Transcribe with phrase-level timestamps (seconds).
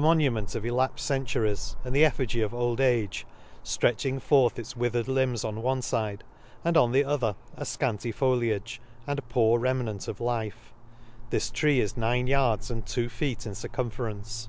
[0.00, 3.26] 45 nument of elapfed centuries, and the ef figy of old age;
[3.62, 6.24] flretching forth its wi thered limbs on one fide,
[6.64, 10.72] and on the o ther a fcanty foliage, and poor remnant of life.
[11.28, 14.48] This tree is nine yards and two feet in circumference.